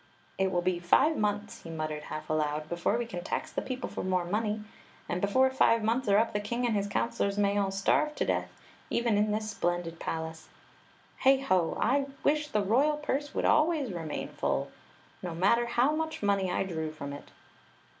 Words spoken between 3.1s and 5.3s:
tax the people for more money; and